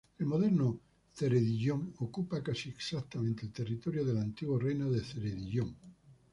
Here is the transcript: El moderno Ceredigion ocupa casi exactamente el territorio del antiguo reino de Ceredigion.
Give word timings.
El 0.17 0.25
moderno 0.25 0.79
Ceredigion 1.13 1.93
ocupa 1.99 2.41
casi 2.41 2.69
exactamente 2.69 3.45
el 3.45 3.53
territorio 3.53 4.03
del 4.03 4.17
antiguo 4.17 4.57
reino 4.57 4.89
de 4.89 5.01
Ceredigion. 5.03 5.75